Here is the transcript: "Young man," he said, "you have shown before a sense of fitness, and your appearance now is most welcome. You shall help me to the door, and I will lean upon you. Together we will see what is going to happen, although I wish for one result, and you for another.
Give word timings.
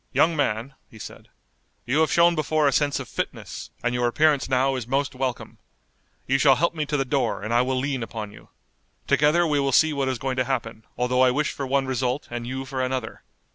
"Young 0.13 0.35
man," 0.35 0.73
he 0.89 0.97
said, 0.97 1.27
"you 1.85 1.99
have 1.99 2.11
shown 2.11 2.33
before 2.33 2.67
a 2.67 2.71
sense 2.71 2.99
of 2.99 3.07
fitness, 3.07 3.69
and 3.83 3.93
your 3.93 4.07
appearance 4.07 4.49
now 4.49 4.73
is 4.75 4.87
most 4.87 5.13
welcome. 5.13 5.59
You 6.25 6.39
shall 6.39 6.55
help 6.55 6.73
me 6.73 6.87
to 6.87 6.97
the 6.97 7.05
door, 7.05 7.43
and 7.43 7.53
I 7.53 7.61
will 7.61 7.77
lean 7.77 8.01
upon 8.01 8.31
you. 8.31 8.49
Together 9.05 9.45
we 9.45 9.59
will 9.59 9.71
see 9.71 9.93
what 9.93 10.09
is 10.09 10.17
going 10.17 10.37
to 10.37 10.43
happen, 10.45 10.85
although 10.97 11.21
I 11.21 11.29
wish 11.29 11.51
for 11.51 11.67
one 11.67 11.85
result, 11.85 12.27
and 12.31 12.47
you 12.47 12.65
for 12.65 12.81
another. 12.81 13.21